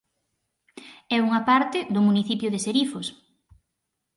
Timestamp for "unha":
1.27-1.41